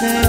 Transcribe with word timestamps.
there. 0.00 0.27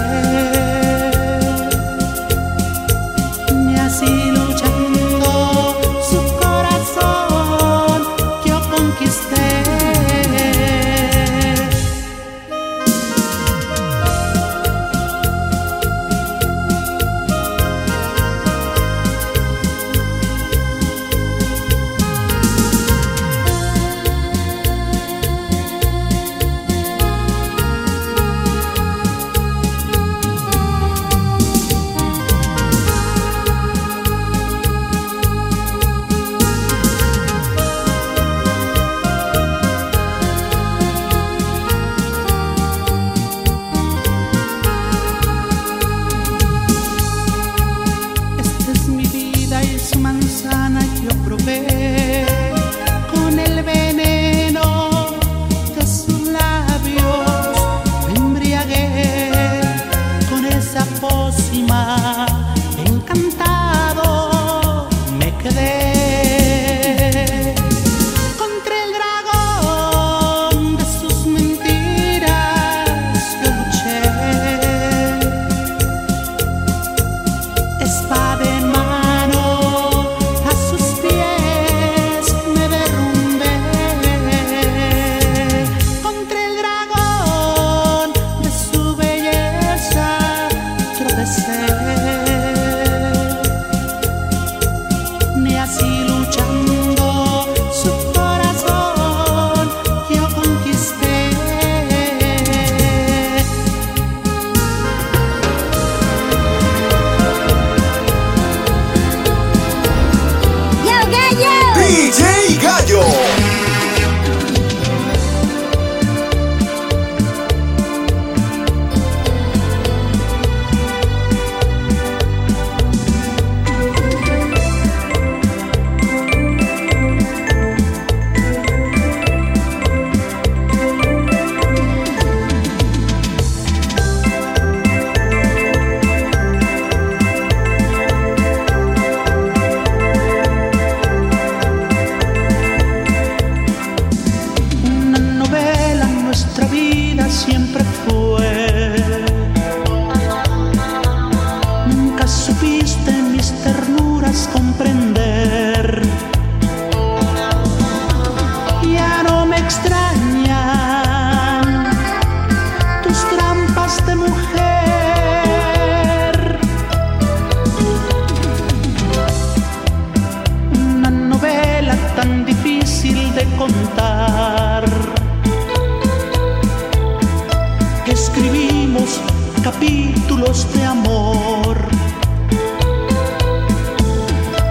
capítulos 179.80 180.70
de 180.74 180.84
amor. 180.84 181.76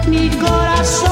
Mi 0.06 0.30
corazón 0.30 1.10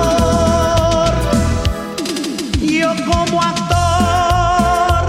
Yo 2.60 2.90
como 3.06 3.40
actor 3.40 5.04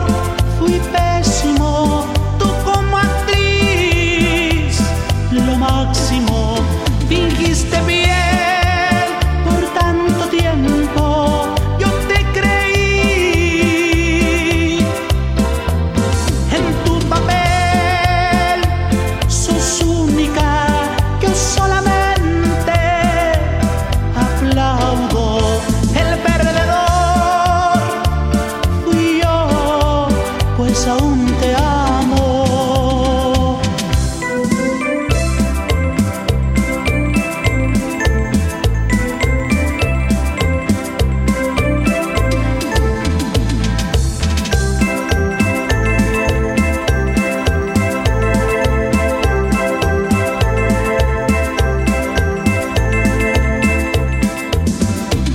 fui 0.60 0.80
pésimo, 0.94 2.06
tú 2.38 2.48
como 2.64 2.98
actriz 2.98 4.80
lo 5.32 5.56
máximo, 5.56 6.38
fingiste 7.10 7.82
veces 30.76 30.88
aún 30.88 31.26
te 31.40 31.56
amo. 31.56 32.36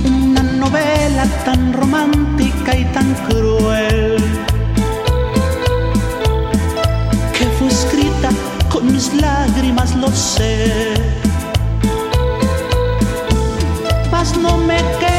Una 0.05 0.43
novela 0.43 1.25
tan 1.45 1.73
romántica 1.73 2.75
y 2.75 2.85
tan 2.93 3.13
cruel 3.27 4.20
mis 8.83 9.13
lágrimas 9.13 9.95
lo 9.95 10.09
sé. 10.09 10.93
Mas 14.11 14.37
no 14.37 14.57
me 14.57 14.77
quedo 14.99 15.10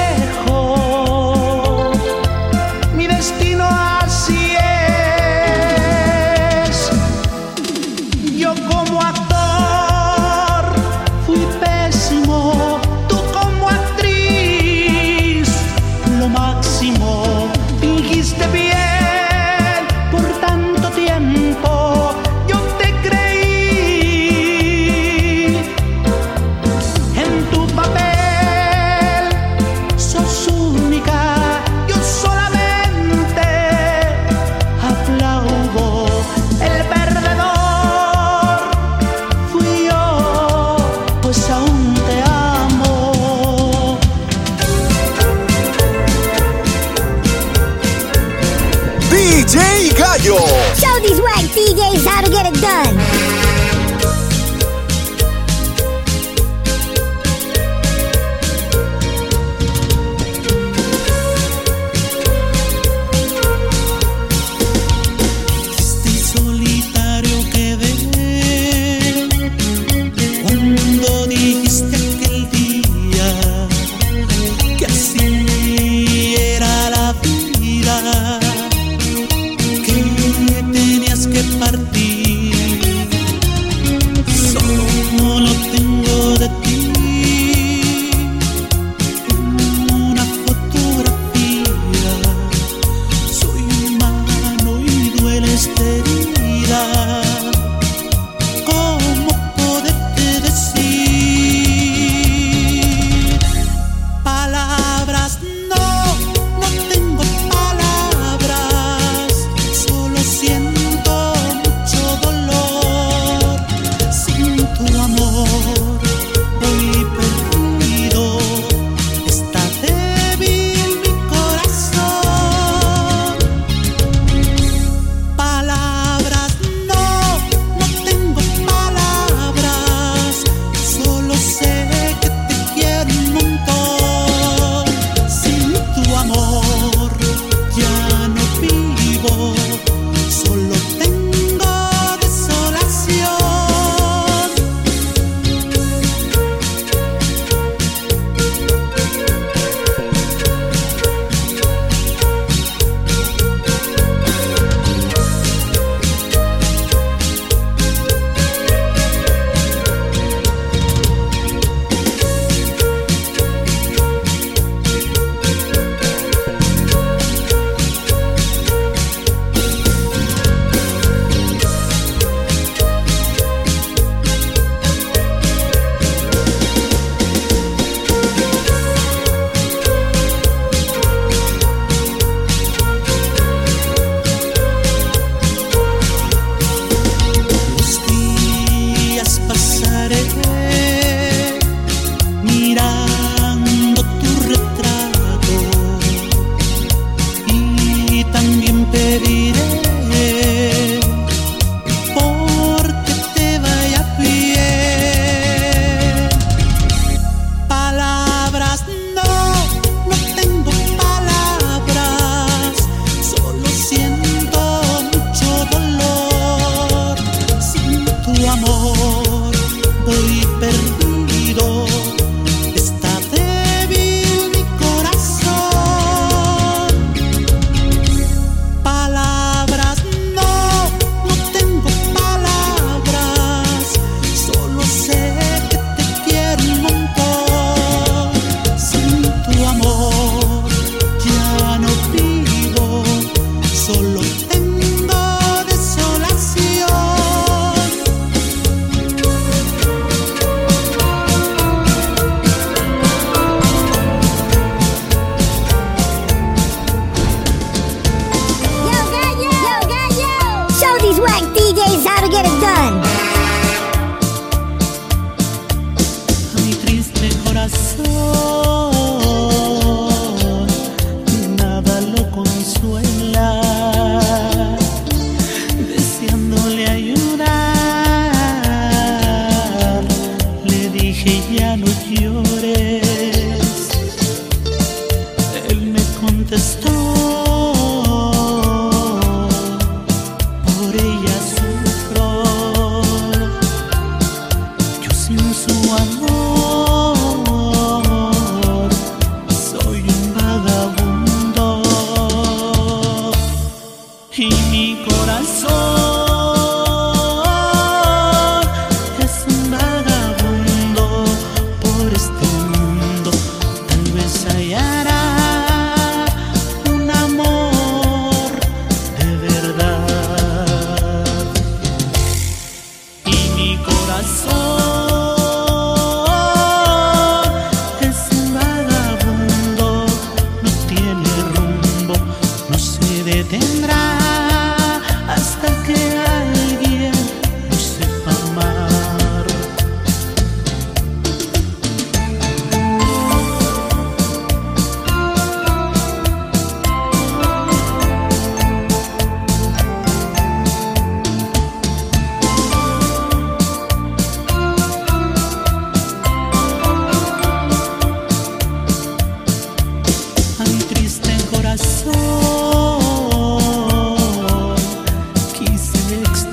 Six. 366.12 366.51